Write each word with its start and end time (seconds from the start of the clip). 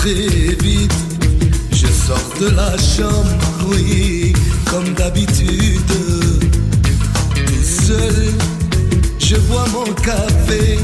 Très 0.00 0.54
vite. 0.64 0.94
Je 1.72 1.86
sors 1.86 2.30
de 2.40 2.48
la 2.56 2.76
chambre, 2.78 3.44
oui, 3.68 4.32
comme 4.70 4.94
d'habitude. 4.94 5.92
Tout 7.34 7.64
seul, 7.86 8.32
je 9.18 9.36
bois 9.36 9.66
mon 9.72 9.92
café. 9.92 10.78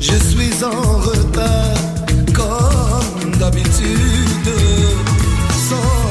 Je 0.00 0.16
suis 0.30 0.64
en 0.64 0.98
retard, 0.98 1.78
comme 2.34 3.30
d'habitude. 3.38 4.50
Sans 5.68 6.05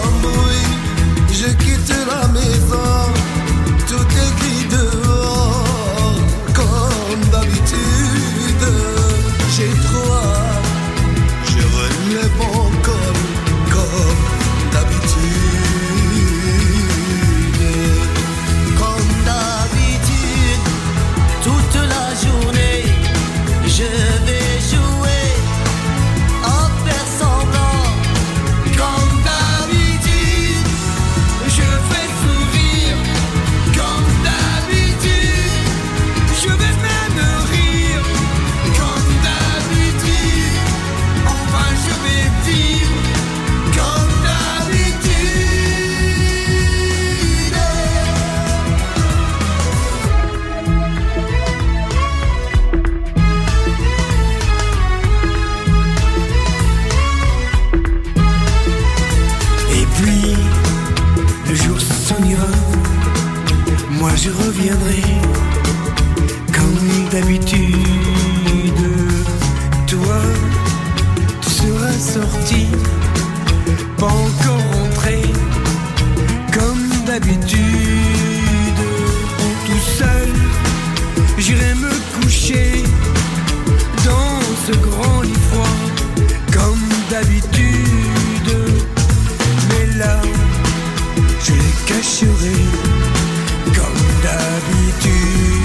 comme 93.73 93.97
d'habitude. 94.21 95.64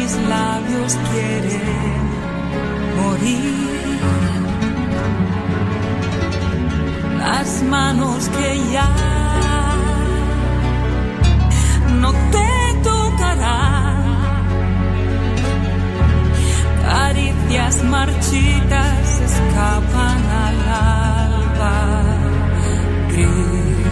mis 0.00 0.12
labios 0.28 0.96
quieren 1.10 2.02
morir. 3.00 3.98
Las 7.18 7.62
manos 7.62 8.28
que 8.36 8.50
ya 8.72 8.90
no 12.00 12.10
te 12.34 12.50
tocarán. 12.82 14.04
Caricias 16.82 17.84
marchitas 17.84 19.20
escapan 19.28 20.20
al 20.46 20.58
alba 20.88 21.76
gris. 23.12 23.89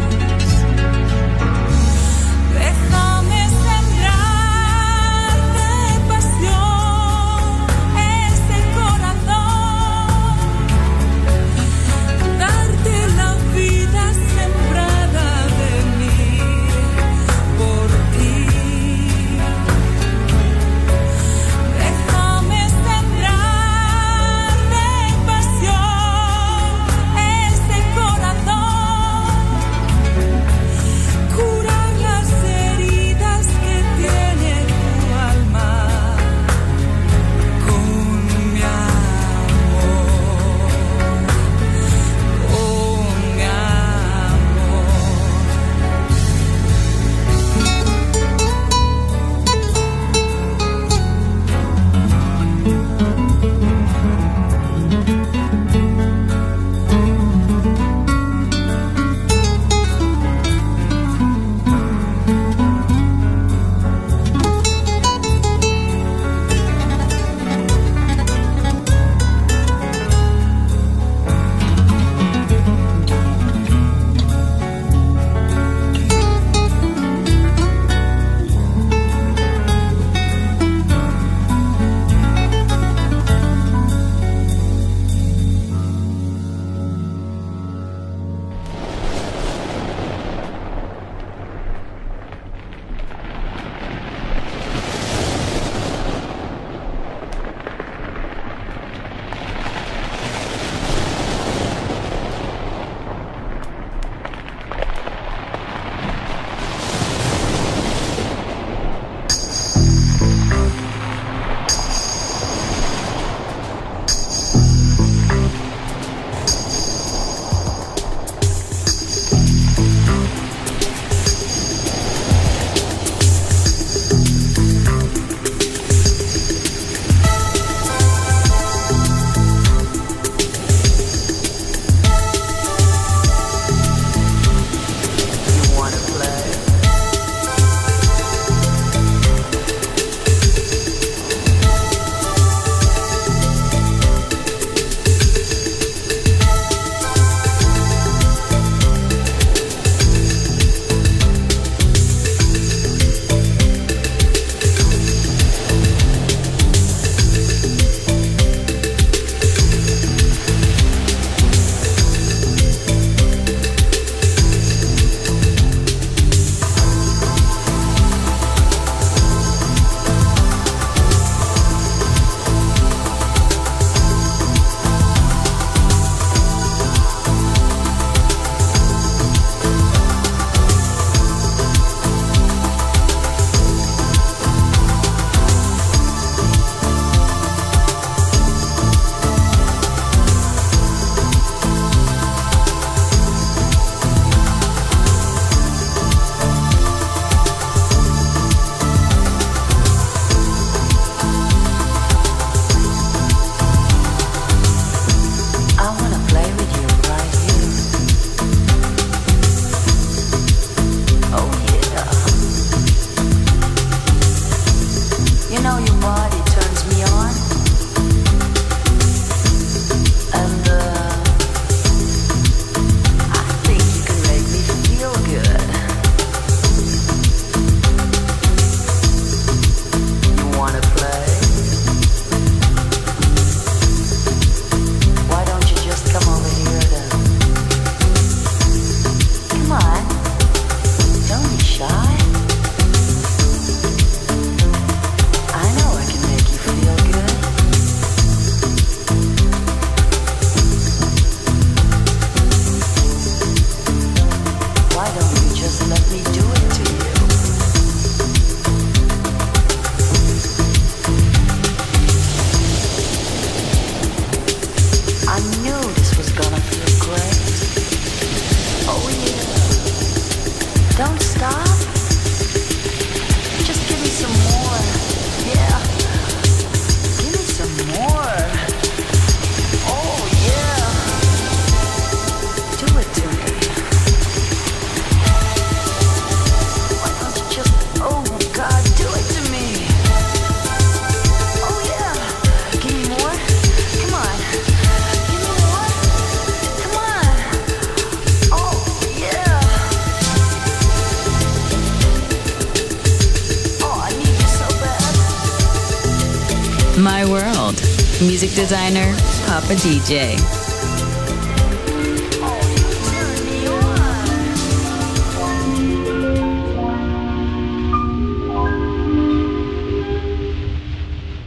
Designer, 308.54 309.14
Papa 309.46 309.74
DJ. 309.74 310.36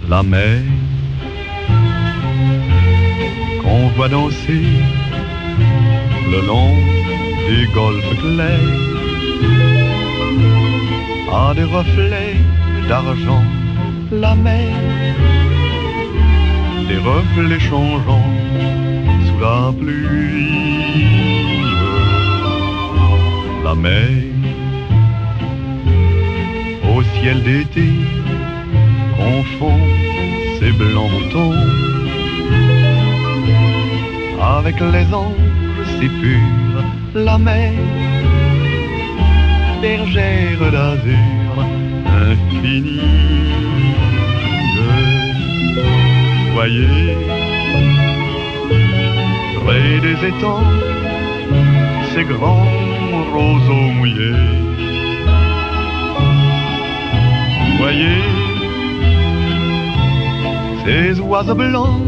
La 0.10 0.24
mer 0.24 0.62
qu'on 3.62 3.88
voit 3.96 4.10
danser 4.10 4.66
le 6.32 6.46
long 6.46 6.76
des 7.48 7.66
golfes 7.74 8.16
clairs 8.20 8.80
a 11.32 11.54
des 11.54 11.64
reflets 11.64 12.36
d'argent 12.88 13.44
la 14.12 14.36
mer, 14.36 15.11
des 17.02 17.10
reflets 17.10 17.60
changeants 17.60 18.32
sous 19.28 19.40
la 19.40 19.72
pluie. 19.80 20.50
La 23.64 23.76
mer, 23.76 24.08
au 26.96 27.04
ciel 27.04 27.44
d'été, 27.44 27.90
confond 29.18 29.80
ses 30.60 30.72
blancs 30.72 31.12
moutons 31.12 31.54
avec 34.58 34.80
les 34.80 35.14
anges 35.14 35.36
si 36.00 36.08
purs, 36.08 36.84
la 37.14 37.38
mer, 37.38 37.74
bergère 39.82 40.72
d'azur 40.72 41.54
infinie 42.30 43.41
voyez, 46.62 47.18
près 49.66 50.00
des 50.06 50.18
étangs, 50.28 50.70
ces 52.14 52.24
grands 52.24 52.68
roseaux 53.34 53.90
mouillés. 53.98 54.44
Voyez, 57.80 58.22
ces 60.84 61.20
oiseaux 61.20 61.56
blancs 61.56 62.00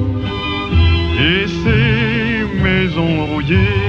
et 1.29 1.47
ces 1.61 2.45
maisons 2.61 3.25
rouillées. 3.31 3.79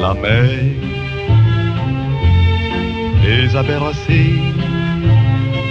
La 0.00 0.14
mer 0.14 0.48
les 3.24 3.54
a 3.54 3.62
bercés 3.62 4.40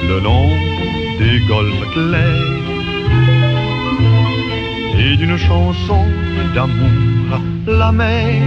le 0.09 0.19
long 0.19 0.70
des 1.21 1.39
golfes 1.47 1.87
clairs 1.93 2.67
et 5.03 5.15
d'une 5.19 5.37
chanson 5.37 6.03
d'amour, 6.55 7.39
la 7.67 7.91
mer 7.91 8.41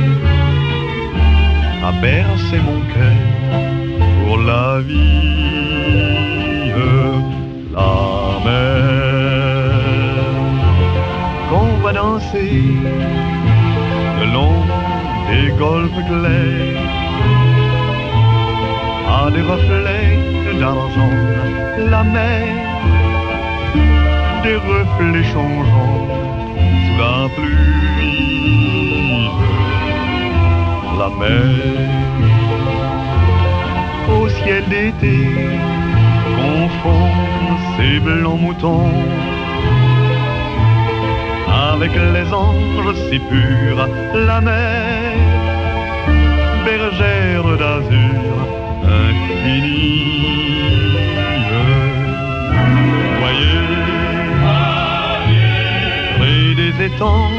a 1.88 1.92
bercé 2.04 2.56
mon 2.68 2.80
cœur 2.94 3.20
pour 4.20 4.38
la 4.50 4.80
vie, 4.88 5.22
la 7.76 7.94
mer. 8.46 8.94
Qu'on 11.48 11.70
va 11.84 11.92
danser 11.92 12.54
le 14.20 14.26
long 14.36 14.58
des 15.30 15.46
golfes 15.64 16.02
clairs 16.10 16.82
à 19.18 19.30
des 19.34 19.44
reflets 19.52 20.33
d'argent 20.60 21.14
la 21.78 22.02
mer, 22.04 22.46
des 24.42 24.56
reflets 24.56 25.28
changeants 25.32 26.08
sous 26.84 26.96
la 26.98 27.28
pluie. 27.34 27.74
La 30.98 31.08
mer, 31.20 31.50
au 34.16 34.28
ciel 34.28 34.64
d'été, 34.68 35.18
confond 36.36 37.10
ses 37.76 37.98
blancs 38.00 38.40
moutons 38.40 38.92
avec 41.72 41.92
les 42.14 42.32
anges 42.32 42.94
si 43.10 43.18
purs. 43.18 43.88
La 44.14 44.40
mer, 44.40 45.12
bergère 46.64 47.56
d'azur 47.58 48.34
infinie. 48.84 50.13
Étangs, 56.80 57.30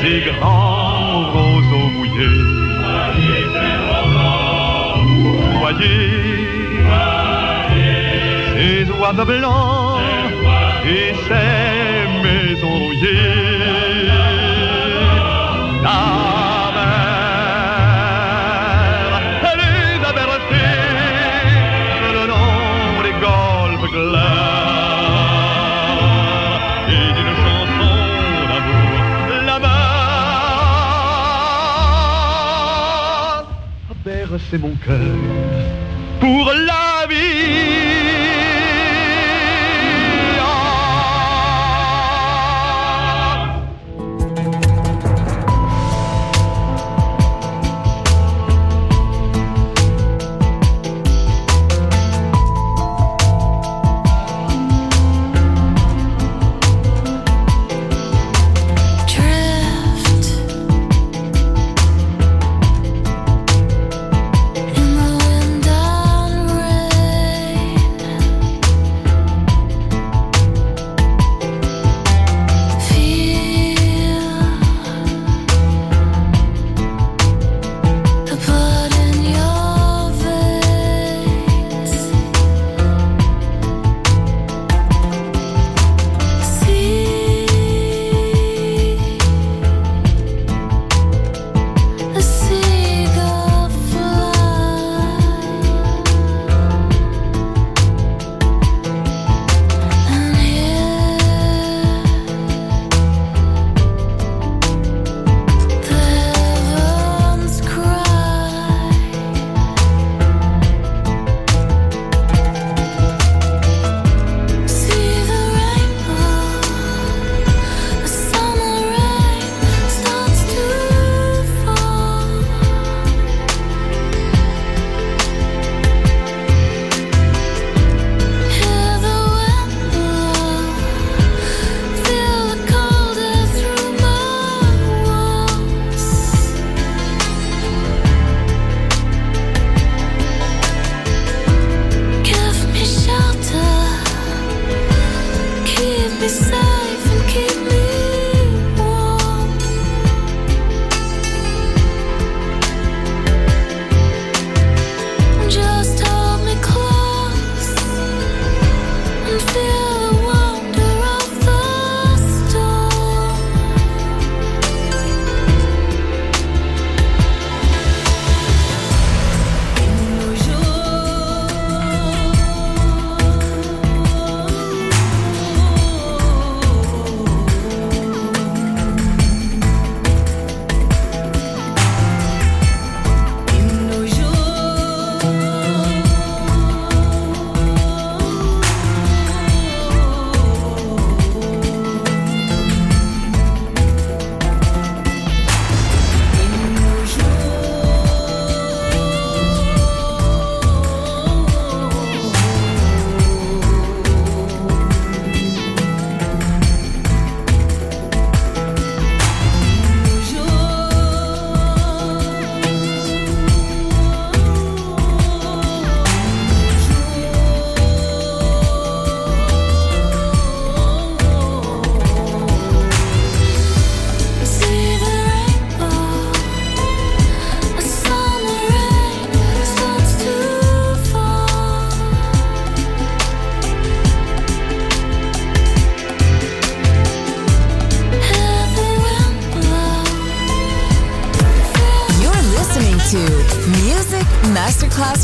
ces 0.00 0.20
grands 0.30 1.30
roseaux 1.32 1.90
mouillés. 1.94 2.44
Voyez, 5.60 6.46
ces 8.54 8.90
oiseaux 8.98 9.24
blancs 9.24 10.00
et 10.86 11.12
ces 11.26 12.22
maisons 12.22 12.78
rouillées. 12.78 13.47
C'est 34.50 34.58
mon 34.58 34.74
cœur 34.84 34.98
pour 36.20 36.52
la 36.52 37.06
vie. 37.08 37.67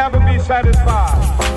never 0.00 0.18
be 0.20 0.38
satisfied. 0.38 1.49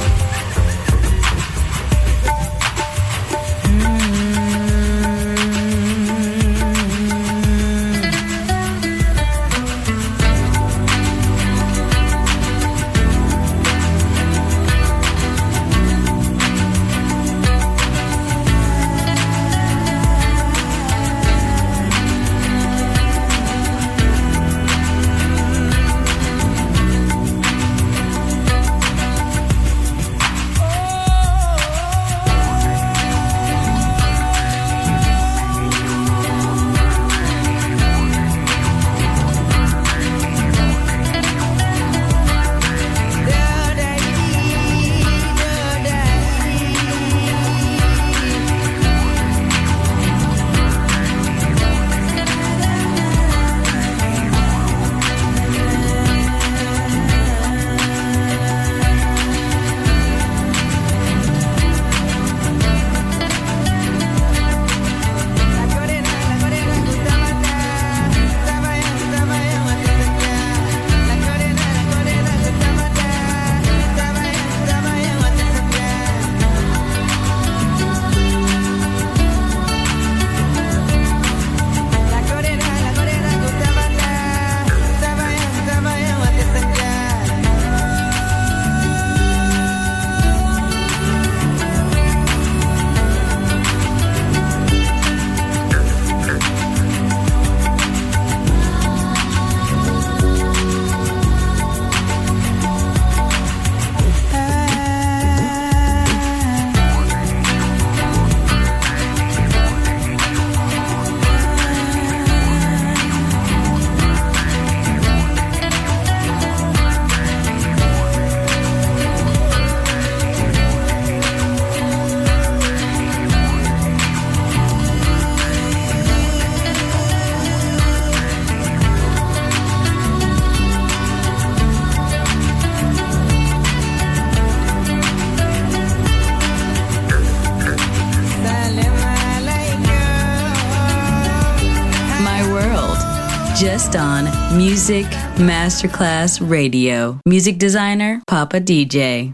Music 144.63 145.05
Masterclass 145.37 146.39
Radio. 146.39 147.19
Music 147.25 147.57
designer, 147.57 148.21
Papa 148.27 148.61
DJ. 148.61 149.33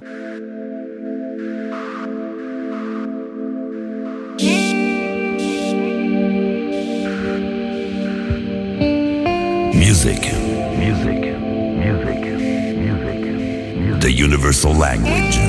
Music. 9.75 10.33
Music. 10.79 11.21
Music. 11.77 12.25
Music. 12.79 14.01
The 14.01 14.11
universal 14.11 14.73
language. 14.73 15.48